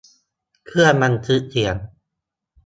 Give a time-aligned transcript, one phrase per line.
[0.67, 1.75] เครื่องบันทึกเสียง